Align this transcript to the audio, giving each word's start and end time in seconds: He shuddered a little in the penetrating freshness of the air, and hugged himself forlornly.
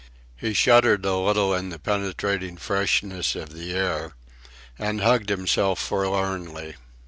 He 0.35 0.55
shuddered 0.55 1.05
a 1.05 1.15
little 1.15 1.53
in 1.53 1.69
the 1.69 1.77
penetrating 1.77 2.57
freshness 2.57 3.35
of 3.35 3.53
the 3.53 3.73
air, 3.75 4.15
and 4.79 4.99
hugged 5.01 5.29
himself 5.29 5.77
forlornly. 5.79 6.75